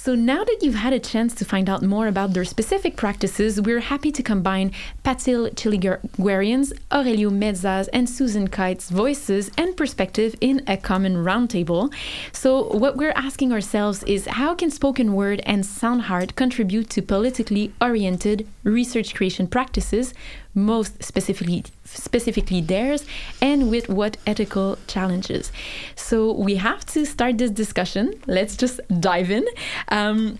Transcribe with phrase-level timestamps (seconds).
[0.00, 3.60] So now that you've had a chance to find out more about their specific practices,
[3.60, 4.70] we're happy to combine
[5.04, 11.92] Patil Tchilinguirian's, Aurelio Meza's, and Susan Kite's voices and perspective in a common roundtable.
[12.30, 17.02] So what we're asking ourselves is how can spoken word and sound art contribute to
[17.02, 20.14] politically oriented research creation practices
[20.58, 23.06] most specifically specifically theirs
[23.40, 25.50] and with what ethical challenges.
[25.96, 28.14] So we have to start this discussion.
[28.26, 29.46] Let's just dive in.
[29.88, 30.38] Um,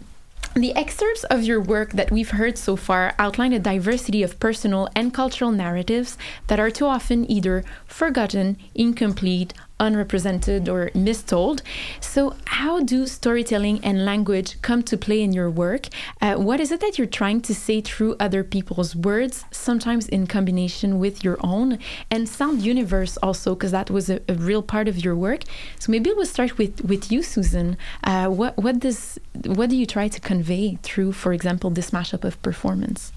[0.55, 4.89] the excerpts of your work that we've heard so far outline a diversity of personal
[4.95, 6.17] and cultural narratives
[6.49, 11.63] that are too often either forgotten, incomplete, unrepresented, or mistold.
[12.01, 15.89] So, how do storytelling and language come to play in your work?
[16.21, 20.27] Uh, what is it that you're trying to say through other people's words, sometimes in
[20.27, 21.79] combination with your own?
[22.11, 25.43] And sound universe also, because that was a, a, real part of your work.
[25.79, 27.77] So, maybe we'll start with, with you, Susan.
[28.05, 32.25] Uh, what, what, does, what do you try to convey through, for example, this mashup
[32.25, 33.13] of performance?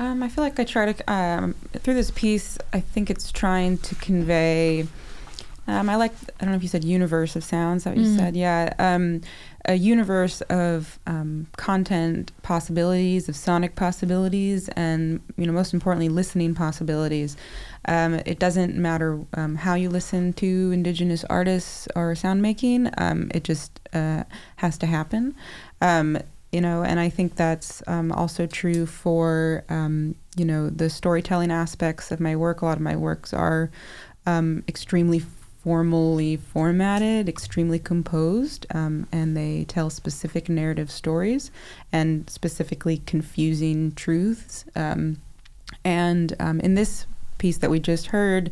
[0.00, 3.78] Um, I feel like I try to, um, through this piece, I think it's trying
[3.78, 4.86] to convey
[5.68, 8.10] um, I like, I don't know if you said universe of sounds, that what mm.
[8.10, 8.34] you said?
[8.34, 8.72] Yeah.
[8.78, 9.20] Um,
[9.66, 16.54] a universe of um, content possibilities, of sonic possibilities, and, you know, most importantly, listening
[16.54, 17.36] possibilities.
[17.84, 23.30] Um, it doesn't matter um, how you listen to indigenous artists or sound making, um,
[23.34, 24.24] it just uh,
[24.56, 25.34] has to happen.
[26.50, 32.20] you know, and I think that's also true for, you know, the storytelling aspects of
[32.20, 32.62] my work.
[32.62, 33.70] A lot of my works are
[34.26, 35.20] extremely
[35.68, 41.50] formally formatted, extremely composed, um, and they tell specific narrative stories
[41.92, 44.64] and specifically confusing truths.
[44.74, 45.20] Um,
[45.84, 47.04] and um, in this
[47.36, 48.50] piece that we just heard,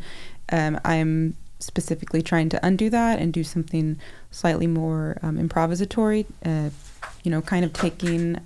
[0.53, 3.99] um, I'm specifically trying to undo that and do something
[4.31, 6.27] slightly more um, improvisatory.
[6.45, 6.69] Uh,
[7.25, 8.39] you know, kind of taking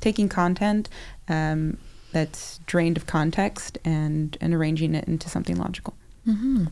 [0.00, 0.88] taking content
[1.28, 5.94] that's drained of context and and arranging it into something logical.
[6.30, 6.64] Mm-hmm.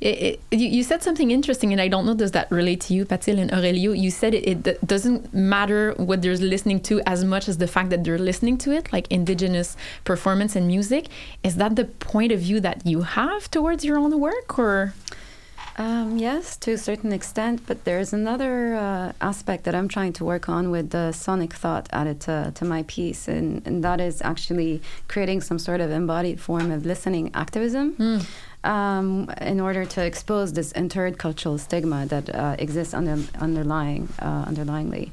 [0.00, 3.04] It, it, you, said something interesting, and I don't know does that relate to you,
[3.04, 3.92] Patil and Aurelio.
[3.92, 7.90] You said it, it, doesn't matter what they're listening to as much as the fact
[7.90, 11.06] that they're listening to it, like indigenous performance and music.
[11.42, 14.94] Is that the point of view that you have towards your own work, or?
[15.76, 20.24] Um, yes, to a certain extent, but there's another uh, aspect that I'm trying to
[20.24, 24.22] work on with the sonic thought added to, to my piece, and, and that is
[24.22, 27.94] actually creating some sort of embodied form of listening activism.
[27.94, 28.26] Mm
[28.64, 34.44] um, in order to expose this entered cultural stigma that uh, exists under, underlying uh,
[34.46, 35.10] underlyingly.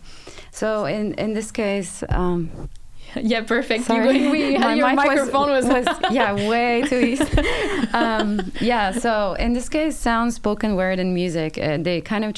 [0.52, 2.04] So in in this case.
[2.10, 2.70] Um,
[3.22, 3.86] yeah, perfect.
[3.86, 4.18] Sorry.
[4.18, 7.24] You, we, My your mic microphone was, was, was yeah way too easy.
[7.94, 12.34] um, yeah, so in this case, sound, spoken word, and music uh, they kind of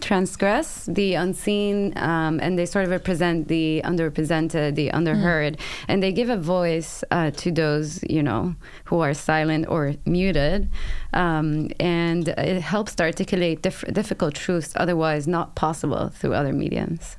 [0.00, 5.60] transgress the unseen, um, and they sort of represent the underrepresented, the underheard, mm.
[5.86, 10.68] and they give a voice uh, to those you know who are silent or muted,
[11.12, 17.16] um, and it helps to articulate diff difficult truths otherwise not possible through other mediums.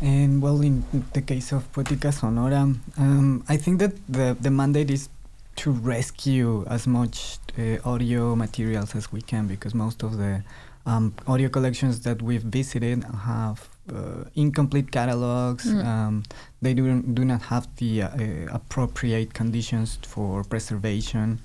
[0.00, 4.90] And well, in the case of Poetica Sonora, um, I think that the, the mandate
[4.90, 5.08] is
[5.56, 10.42] to rescue as much uh, audio materials as we can because most of the
[10.86, 15.66] um, audio collections that we've visited have uh, incomplete catalogs.
[15.66, 15.84] Mm.
[15.84, 16.22] Um,
[16.62, 18.08] they do, do not have the uh,
[18.50, 21.40] appropriate conditions for preservation.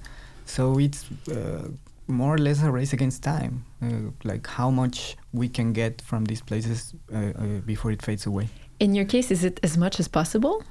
[0.46, 1.68] So it's uh,
[2.08, 6.26] more or less a race against time, uh, like how much we can get from
[6.26, 8.48] these places uh, uh, before it fades away.
[8.80, 10.64] In your case, is it as much as possible?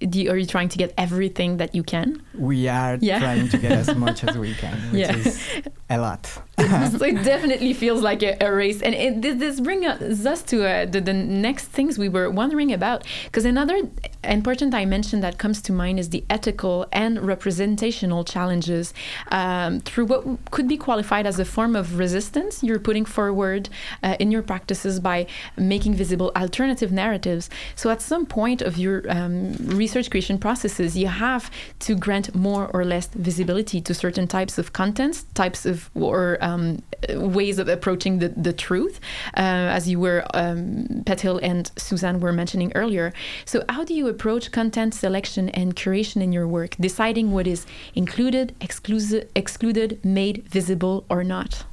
[0.00, 2.22] You, are you trying to get everything that you can?
[2.34, 3.18] We are yeah.
[3.18, 5.16] trying to get as much as we can, which yeah.
[5.16, 5.40] is
[5.88, 6.30] a lot.
[6.90, 8.80] so it definitely feels like a, a race.
[8.80, 13.04] And it, this brings us to uh, the, the next things we were wondering about.
[13.26, 13.82] Because another
[14.24, 18.94] important dimension that comes to mind is the ethical and representational challenges
[19.30, 23.68] um, through what could be qualified as a form of resistance you're putting forward
[24.02, 25.26] uh, in your practices by
[25.58, 27.50] making visible alternative narratives.
[27.74, 31.50] So at some point of your um, research creation processes, you have
[31.80, 36.82] to grant more or less visibility to certain types of contents, types of or um,
[37.10, 39.00] ways of approaching the, the truth,
[39.36, 43.12] uh, as you were, um, Patil and Suzanne were mentioning earlier.
[43.44, 47.66] So, how do you approach content selection and curation in your work, deciding what is
[47.94, 51.64] included, exclusive, excluded, made visible, or not?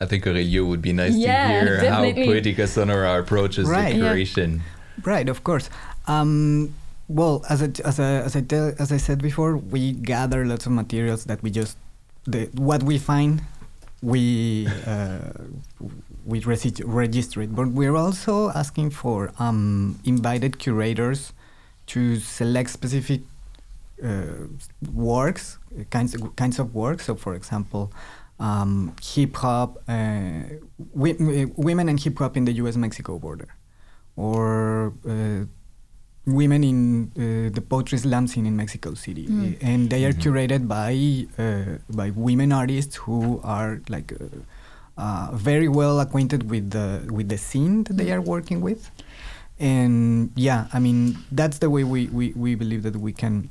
[0.00, 2.26] I think Aurelio would be nice yeah, to hear definitely.
[2.26, 3.94] how Poetica Sonora approaches right.
[3.94, 4.56] the curation.
[4.56, 4.62] Yeah.
[5.04, 5.70] Right, of course.
[6.06, 6.74] Um,
[7.08, 10.66] well, as I, as I, as I tell, as I said before, we gather lots
[10.66, 11.76] of materials that we just
[12.26, 13.42] the what we find,
[14.02, 15.18] we uh,
[16.24, 17.54] we register it.
[17.54, 21.32] But we're also asking for um, invited curators
[21.86, 23.22] to select specific
[24.02, 24.48] uh,
[24.92, 25.58] works,
[25.90, 27.04] kinds of, kinds of works.
[27.04, 27.92] So, for example,
[28.40, 30.40] um, hip hop, uh,
[30.94, 33.48] women and hip hop in the U.S.-Mexico border,
[34.16, 35.44] or uh,
[36.26, 39.56] women in uh, the poetry slam scene in Mexico City, Mm.
[39.60, 40.22] and they are Mhm.
[40.22, 44.24] curated by uh, by women artists who are like uh,
[44.96, 48.90] uh, very well acquainted with the with the scene that they are working with,
[49.60, 53.50] and yeah, I mean that's the way we we, we believe that we can.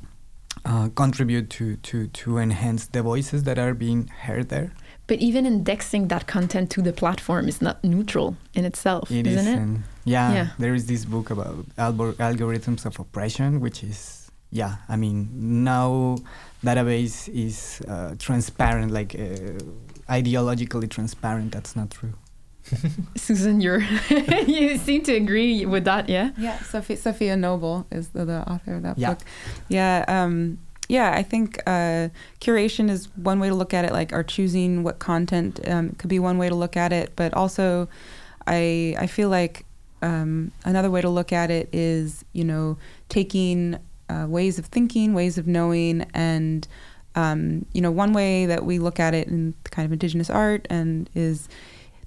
[0.66, 4.70] Uh, contribute to, to, to enhance the voices that are being heard there.
[5.06, 9.46] But even indexing that content to the platform is not neutral in itself, It isn't
[9.46, 9.80] is, it?
[10.04, 10.48] And yeah, Yeah.
[10.58, 14.76] there is this book about algor- algorithms of oppression, which is yeah.
[14.88, 15.28] I mean,
[15.64, 16.16] now
[16.64, 19.58] database is uh, transparent, like uh,
[20.12, 21.52] ideologically transparent.
[21.52, 22.14] That's not true.
[23.16, 23.80] Susan, you're
[24.46, 26.30] you seem to agree with that, yeah?
[26.38, 29.10] Yeah, Sophie, Safiya Noble is the, the author of that Yeah.
[29.10, 29.18] book.
[29.68, 30.58] Yeah, um,
[30.88, 31.12] yeah.
[31.12, 32.08] I think uh,
[32.40, 33.92] curation is one way to look at it.
[33.92, 37.34] Like, our choosing what content um, could be one way to look at it, but
[37.34, 37.88] also,
[38.46, 39.64] I I feel like
[40.04, 42.76] um, another way to look at it is you know
[43.08, 43.78] taking
[44.08, 46.68] uh, ways of thinking, ways of knowing, and
[47.14, 50.66] um, you know one way that we look at it in kind of indigenous art
[50.70, 51.48] and is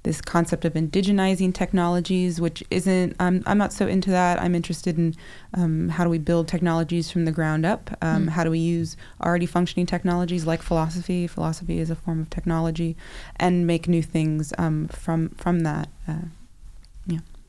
[0.04, 4.42] this concept of indigenizing technologies, which isn't, I'm, I'm not so into that.
[4.42, 5.16] I'm interested in
[5.54, 7.90] um, how do we build technologies from the ground up?
[8.02, 8.30] Um, Mm.
[8.30, 11.28] How do we use already functioning technologies like philosophy?
[11.28, 12.96] Philosophy is a form of technology,
[13.36, 15.90] and make new things um, from from that.
[16.08, 16.28] Uh,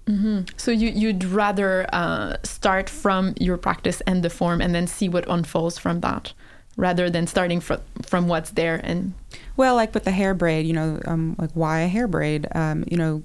[0.09, 4.87] hmm So you, you'd rather uh, start from your practice and the form and then
[4.87, 6.33] see what unfolds from that
[6.77, 9.13] rather than starting fr- from what's there and
[9.57, 12.47] Well, like with the hair braid, you know, um, like why a hair braid?
[12.55, 13.23] Um, you know,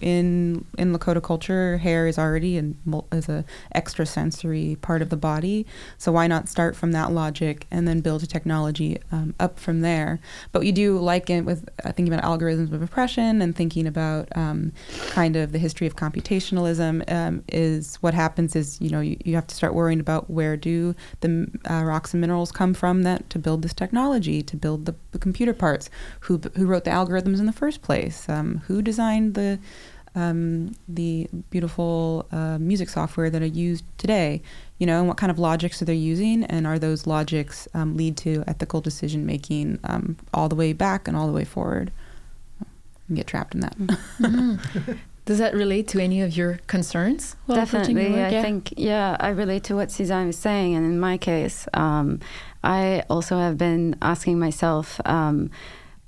[0.00, 3.44] in in Lakota culture, hair is already an, mul- is a
[3.74, 5.66] extrasensory part of the body.
[5.98, 9.80] So why not start from that logic and then build a technology um, up from
[9.80, 10.20] there?
[10.52, 14.28] But you do like it with uh, thinking about algorithms of oppression and thinking about
[14.36, 14.72] um,
[15.10, 17.10] kind of the history of computationalism.
[17.10, 20.56] Um, is what happens is you know you, you have to start worrying about where
[20.56, 24.86] do the uh, rocks and minerals come from that to build this technology to build
[24.86, 25.90] the, the computer parts
[26.20, 29.59] who who wrote the algorithms in the first place um, who designed the
[30.16, 34.42] um, the beautiful uh, music software that are used today
[34.78, 37.96] you know and what kind of logics are they using and are those logics um,
[37.96, 41.92] lead to ethical decision making um, all the way back and all the way forward
[43.08, 44.58] and get trapped in that Mhm.
[45.26, 48.26] does that relate to any of your concerns while Definitely, work?
[48.26, 48.42] I Yeah.
[48.42, 52.18] think yeah, I relate to what Suzanne was saying, and in my case, um,
[52.64, 55.00] I also have been asking myself.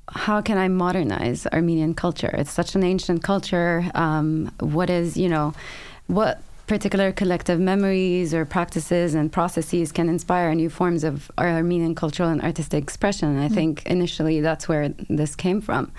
[0.09, 2.31] How can I modernize Armenian culture?
[2.35, 3.91] It's such an ancient culture.
[3.95, 5.55] Um, what is, you know,
[6.07, 11.95] what particular collective memories or practices and processes can inspire new forms of our Armenian
[11.95, 13.39] cultural and artistic expression?
[13.39, 13.55] I Mm.
[13.55, 15.93] think initially that's where this came from.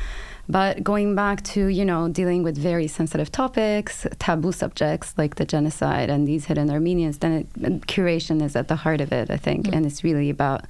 [0.50, 5.46] But going back to, you know, dealing with very sensitive topics, taboo subjects like the
[5.46, 9.38] genocide and these hidden Armenians, then it, curation is at the heart of it, I
[9.38, 9.68] think.
[9.68, 9.76] Mm.
[9.78, 10.66] And it's really about,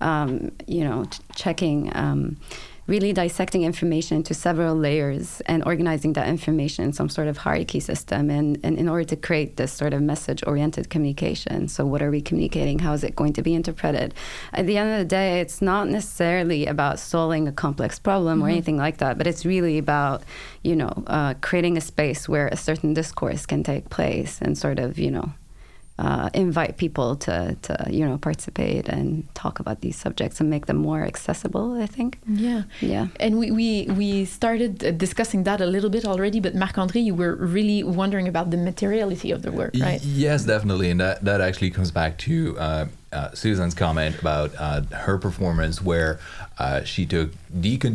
[0.00, 2.38] um, you know, ch- checking, um,
[2.90, 7.80] really dissecting information into several layers and organizing that information in some sort of hierarchy
[7.80, 8.28] system.
[8.30, 11.68] And, and in order to create this sort of message oriented communication.
[11.68, 12.80] So, what are we communicating?
[12.80, 14.12] How is it going to be interpreted?
[14.52, 18.48] At the end of the day, it's not necessarily about solving a complex problem or
[18.48, 18.52] Mhm.
[18.52, 20.22] anything like that, but it's really about,
[20.62, 24.78] you know, uh, creating a space where a certain discourse can take place and sort
[24.80, 25.28] of, you know,
[26.04, 27.34] uh, invite people to,
[27.66, 29.06] to, you know, participate and
[29.42, 32.10] talk about these subjects and make them more accessible, I think.
[32.46, 32.62] yeah
[32.94, 33.06] Yeah.
[33.24, 33.68] And we, we,
[34.00, 37.80] we started uh, discussing that a little bit already, but Marc André, you were really
[38.00, 40.02] wondering about the materiality of the work, Y- right?
[40.26, 44.80] Yes, definitely, and that that actually comes back to uh, uh, Susan's comment about uh,
[45.06, 46.12] her performance, where
[46.58, 47.28] uh, she took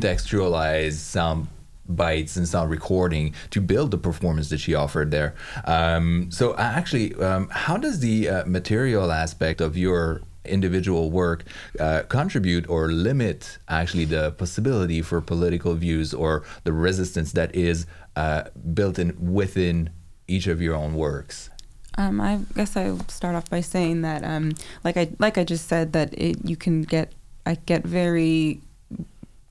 [0.06, 1.48] decontextualized sound
[1.88, 5.36] bites and sound recording to build the performance that she offered there.
[5.66, 11.44] Um, so, uh, actually, um, how does the uh, material aspect of your individual work
[11.80, 17.86] uh, contribute or limit actually the possibility for political views or the resistance that is
[18.16, 19.90] uh, built in within
[20.28, 21.50] each of your own works?
[21.98, 25.68] Um, I guess I'll start off by saying that, um, like I like I just
[25.68, 27.14] said, that it, you can get
[27.46, 28.60] I get very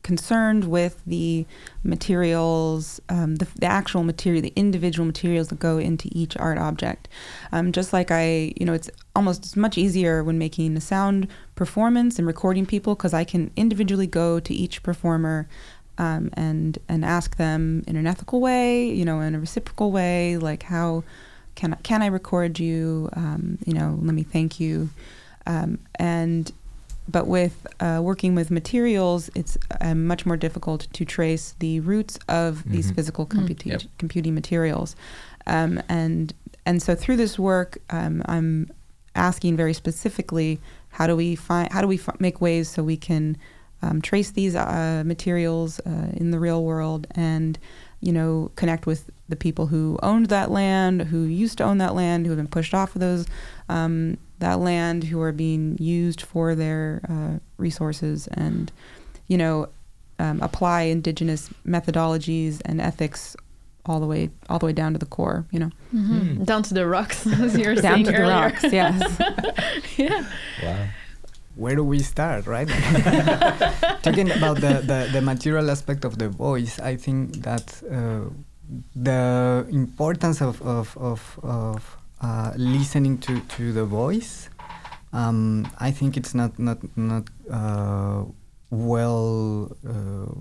[0.05, 1.45] concerned with the
[1.83, 7.09] materials, um, the, the, actual material, the individual materials that go into each art object.
[7.51, 11.27] Um, just like I, you know, it's almost it's much easier when making a sound
[11.57, 15.49] performance and recording people because I can individually go to each performer
[15.99, 20.37] um, and and ask them in an ethical way, you know, in a reciprocal way,
[20.37, 21.03] like how
[21.55, 23.09] can I, can I record you?
[23.15, 24.91] Um, you know, let me thank you.
[25.47, 26.51] Um, and
[27.09, 32.19] but with uh, working with materials, it's uh, much more difficult to trace the roots
[32.29, 32.73] of mm-hmm.
[32.73, 33.39] these physical mm.
[33.39, 33.83] computi- yep.
[33.99, 34.97] computing materials.
[35.47, 36.33] Um, and
[36.67, 38.71] and so through this work, um, I'm
[39.15, 42.97] asking very specifically, how do we find, how do we f- make ways so we
[42.97, 43.37] can
[43.83, 47.59] um, trace these uh, materials uh, in the real world and
[48.01, 51.95] you know connect with the people who owned that land, who used to own that
[51.95, 53.27] land, who have been pushed off of those
[53.69, 58.71] um, that land, who are being used for their uh, resources, and
[59.29, 59.69] you know
[60.19, 63.37] um, apply indigenous methodologies and ethics
[63.87, 65.45] all the way all the way down to the core.
[65.51, 66.43] You know, mm-hmm.
[66.43, 66.45] mm.
[66.45, 68.27] down to the rocks, as you were down saying to earlier.
[68.27, 68.65] the rocks.
[68.73, 69.97] Yes.
[69.97, 70.27] yeah.
[70.63, 70.87] Wow
[71.57, 72.69] where do we start, right?
[74.03, 78.31] Talking about the, the, the, material aspect of the voice, I think that uh,
[78.97, 84.49] the importance of, of, of, of uh, listening to, to the voice,
[85.13, 88.25] um, I think it's not, not, not uh,
[88.71, 90.35] well uh,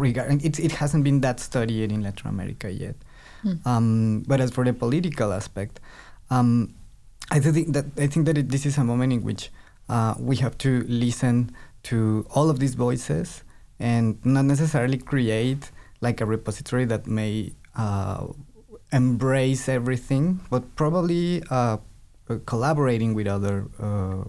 [0.00, 0.44] regarded.
[0.44, 2.94] It, it hasn't been that studied in Latin America yet.
[3.44, 3.66] Mm.
[3.66, 5.80] Um, but as for the political aspect,
[6.30, 6.74] um,
[7.30, 9.50] I think that I think that it, this is a moment in which
[9.88, 11.50] uh, we have to listen
[11.84, 13.42] to all of these voices
[13.80, 18.28] and not necessarily create like a repository that may uh,
[18.92, 21.78] embrace everything, but probably uh,
[22.28, 24.22] uh collaborating with other uh, uh,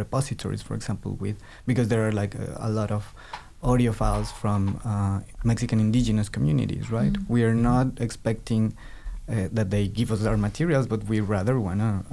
[0.00, 1.36] repositories, for example, with
[1.66, 3.14] because there are like a, a lot of
[3.62, 4.80] audio files from
[5.42, 7.12] Mexican indigenous communities, right?
[7.12, 7.32] Mm-hmm.
[7.32, 8.76] We are not expecting
[9.26, 12.04] that they give us our materials, but we rather wanna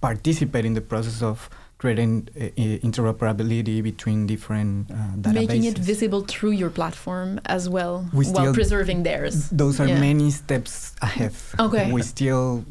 [0.00, 1.48] participate in the process of
[1.82, 5.34] creating uh, interoperability between different uh, databases.
[5.34, 9.50] Making it visible through your platform as well, we while preserving theirs.
[9.50, 10.08] Those are yeah.
[10.08, 11.34] many steps ahead.
[11.58, 11.90] Okay.
[11.90, 12.64] We still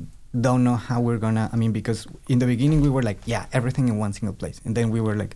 [0.45, 1.49] don't know how we're gonna.
[1.51, 4.57] I mean, because in the beginning we were like, yeah, everything in one single place,
[4.63, 5.35] and then we were like,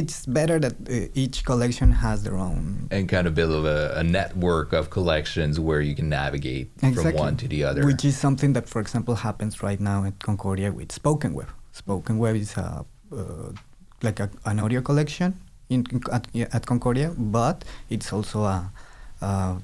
[0.00, 4.04] it's better that uh, each collection has their own and kind of build a, a
[4.18, 7.12] network of collections where you can navigate exactly.
[7.12, 10.14] from one to the other which is something that for example happens right now at
[10.20, 13.52] concordia with spoken web spoken web is a, uh,
[14.02, 15.34] like a, an audio collection
[15.68, 18.70] in, at, at, concordia but it's also a,
[19.20, 19.56] a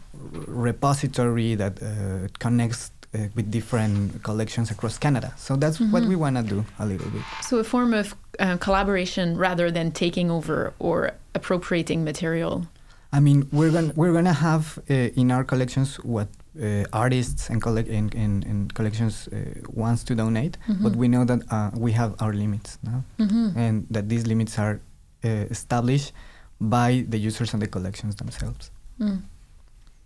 [0.47, 5.33] repository that uh, connects uh, with different collections across Canada.
[5.39, 5.93] So that's mm-hmm.
[5.93, 7.23] what we want to do a little bit.
[7.43, 12.67] So a form of uh, collaboration rather than taking over or appropriating material.
[13.11, 16.29] I mean, we're gonna we're gonna have uh, in our collections what
[16.63, 19.37] uh, artists and, collect in, in, in collections uh,
[19.69, 20.83] wants to donate, mm-hmm.
[20.83, 23.59] but we know that uh, we have our limits now, mm-hmm.
[23.59, 24.81] and that these limits are
[25.23, 26.13] established
[26.61, 28.71] by the users and the collections themselves.
[29.01, 29.23] Mm.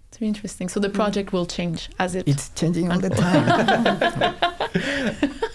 [0.09, 0.69] It's very interesting.
[0.69, 2.29] So the project will change as it.
[2.29, 4.35] It's changing all the time.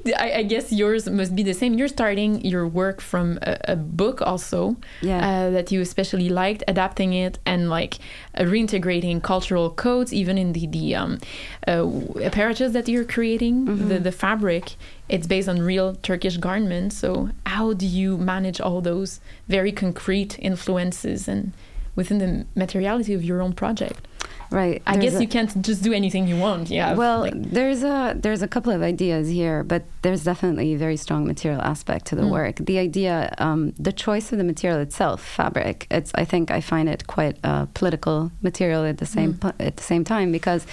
[0.18, 1.74] I, I, guess yours must be the same.
[1.74, 5.18] You're starting your work from a, a book also yeah.
[5.46, 7.98] uh, that you especially liked, adapting it and like
[8.34, 11.18] uh, reintegrating cultural codes even in the the um,
[11.66, 11.86] uh,
[12.22, 13.88] apparatus that you're creating, mm-hmm.
[13.88, 14.76] the the fabric.
[15.06, 16.96] It's based on real Turkish garments.
[16.96, 21.52] So how do you manage all those very concrete influences and
[21.96, 24.06] within the materiality of your own project.
[24.54, 24.80] Right.
[24.86, 26.70] I guess a, you can't just do anything you want.
[26.70, 26.94] Yeah.
[26.94, 30.96] Well, like, there's a there's a couple of ideas here, but there's definitely a very
[30.96, 32.30] strong material aspect to the mm.
[32.30, 32.56] work.
[32.60, 35.88] The idea, um, the choice of the material itself, fabric.
[35.90, 39.52] It's I think I find it quite a political material at the same mm.
[39.58, 40.66] at the same time because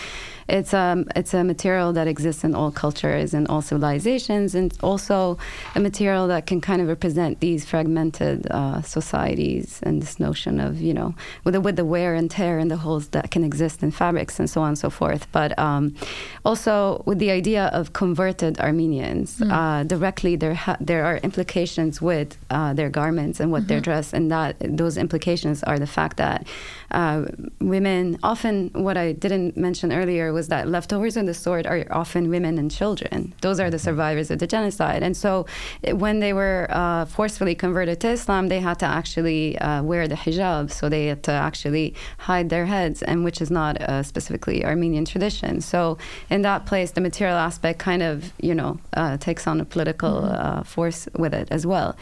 [0.51, 4.77] it's a um, it's a material that exists in all cultures and all civilizations, and
[4.83, 5.37] also
[5.75, 10.81] a material that can kind of represent these fragmented uh, societies and this notion of
[10.81, 13.81] you know with the with the wear and tear and the holes that can exist
[13.81, 15.31] in fabrics and so on and so forth.
[15.31, 15.95] But um,
[16.43, 19.51] also with the idea of converted Armenians mm.
[19.51, 23.67] uh, directly, there ha- there are implications with uh, their garments and what mm-hmm.
[23.69, 26.45] they're dressed, and that those implications are the fact that
[26.91, 27.25] uh,
[27.61, 32.29] women often what I didn't mention earlier was that leftovers in the sword are often
[32.29, 33.33] women and children.
[33.41, 33.83] Those are the mm-hmm.
[33.83, 35.03] survivors of the genocide.
[35.03, 35.45] And so
[35.91, 40.15] when they were uh, forcefully converted to Islam, they had to actually uh, wear the
[40.15, 40.71] hijab.
[40.71, 45.05] So they had to actually hide their heads, and which is not a specifically Armenian
[45.05, 45.61] tradition.
[45.61, 45.97] So
[46.29, 50.21] in that place, the material aspect kind of, you know, uh, takes on a political
[50.21, 50.41] mm-hmm.
[50.41, 51.95] Uh, force with it as well.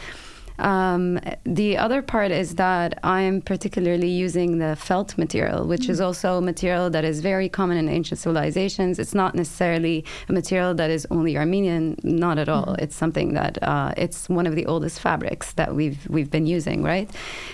[0.60, 6.38] Um, the other part is that I'm particularly using the felt material, which is also
[6.38, 8.98] a material that is very common in ancient civilizations.
[8.98, 12.74] It's not necessarily a material that is only Armenian, not at all.
[12.74, 16.82] It's something that uh, it's one of the oldest fabrics that we've we've been using,
[16.82, 17.10] right?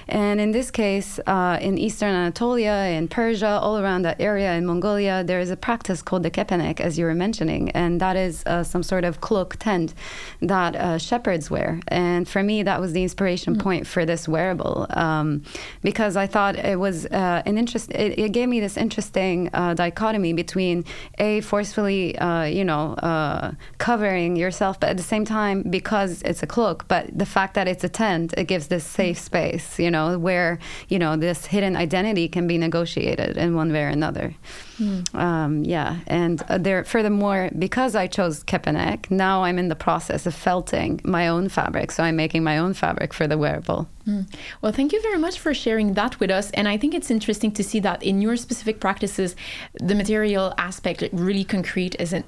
[0.08, 4.66] And in this case, uh, in Eastern Anatolia, in Persia, all around that area, in
[4.66, 8.42] Mongolia, there is a practice called the kepenek, as you were mentioning, and that is
[8.46, 9.94] uh, some sort of cloak tent
[10.40, 11.80] that uh, shepherds wear.
[11.88, 15.42] And for me, that was the inspiration point for this wearable um,
[15.82, 17.92] because I thought it was uh, an interest.
[17.92, 20.84] It, it gave me this interesting uh, dichotomy between
[21.18, 26.42] a forcefully, uh, you know, uh, covering yourself, but at the same time, because it's
[26.42, 29.90] a cloak, but the fact that it's a tent, it gives this safe space, you
[29.90, 34.34] know, where you know this hidden identity can be negotiated in one way or another.
[35.14, 36.84] Um, yeah, and uh, there.
[36.84, 41.92] Furthermore, because I chose kepenek, now I'm in the process of felting my own fabric.
[41.92, 43.88] So I'm making my own fabric for the wearable.
[44.62, 46.50] Well, thank you very much for sharing that with us.
[46.52, 49.34] And I think it's interesting to see that in your specific practices,
[49.74, 52.22] the material aspect, really concrete, is a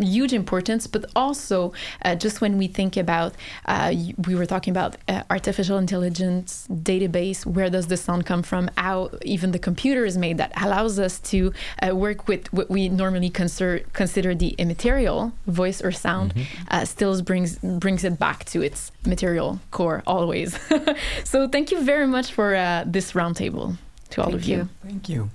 [0.00, 0.86] huge importance.
[0.86, 3.34] But also, uh, just when we think about,
[3.66, 3.92] uh,
[4.26, 8.70] we were talking about uh, artificial intelligence database, where does the sound come from?
[8.78, 12.88] How even the computer is made that allows us to uh, work with what we
[12.88, 16.32] normally consider consider the immaterial voice or sound,
[16.70, 20.58] uh, still brings brings it back to its material core always.
[21.24, 23.76] so thank you very much for uh, this roundtable
[24.10, 24.56] to all Thank of you.
[24.56, 24.68] you.
[24.82, 25.30] Thank you.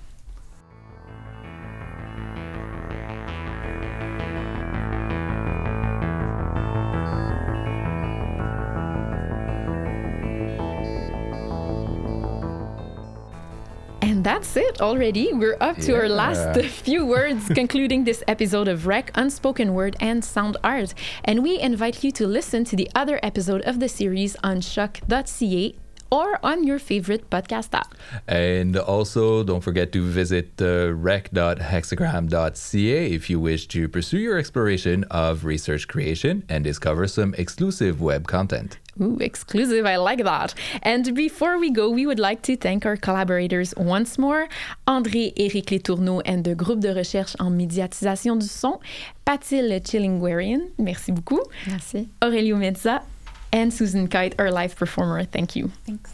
[14.23, 15.33] And that's it already.
[15.33, 20.23] We're up to our last few words concluding this episode of Rec Unspoken Word and
[20.23, 20.93] Sound Art.
[21.25, 25.75] And we invite you to listen to the other episode of the series on choq.ca
[26.13, 27.95] or on your favorite podcast app.
[28.27, 35.05] And also, don't forget to visit uh, rec.hexagram.ca if you wish to pursue your exploration
[35.09, 38.77] of research creation and discover some exclusive web content.
[39.01, 39.87] Ooh, exclusive.
[39.87, 40.53] I like that.
[40.83, 44.47] And before we go, we would like to thank our collaborators once more
[44.87, 48.79] André Éric Letourneau and the Groupe de recherche en médiatisation du son,
[49.25, 50.69] Patil Chillingwarian.
[50.77, 51.41] Merci beaucoup.
[51.65, 52.07] Merci.
[52.21, 53.01] Aurelio Mezza
[53.53, 55.23] and Susan Kite, our live performer.
[55.23, 55.71] Thank you.
[55.85, 56.11] Thanks.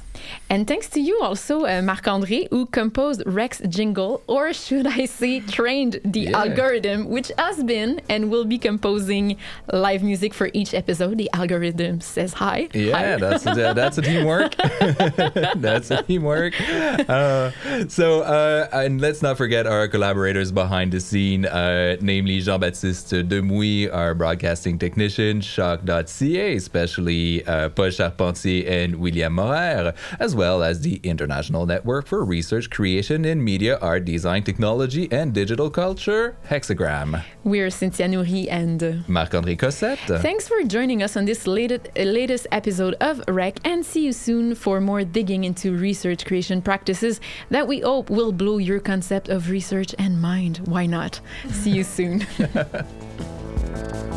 [0.50, 5.40] And thanks to you also, uh, Marc-André, who composed REC's jingle, or should I say
[5.42, 6.40] trained the Yeah.
[6.42, 9.38] algorithm, which has been and will be composing
[9.72, 11.18] live music for each episode.
[11.18, 12.68] The algorithm says hi.
[12.74, 13.16] Yeah, Hi.
[13.18, 14.56] that's a, that's a teamwork.
[15.56, 16.54] that's a teamwork.
[17.10, 17.52] Uh,
[17.88, 23.94] so, uh, and let's not forget our collaborators behind the scene, uh, namely Jean-Baptiste Demouy,
[23.94, 30.96] our broadcasting technician, CHOQ.ca, especially uh, Paul Charpentier and William Morer, as well as the
[31.04, 37.24] International Network for Research Creation in Media, Art, Design, Technology, and Digital Culture, Hexagram.
[37.44, 39.08] We're Cynthia Nouri and.
[39.08, 40.22] Marc-André Cossette.
[40.22, 44.14] Thanks for joining us on this latest, uh, latest episode of REC and see you
[44.14, 49.30] soon for more digging into research creation practices that we hope will blow your concept
[49.30, 50.60] of research and mind.
[50.66, 51.20] Why not?
[51.52, 52.26] See you soon.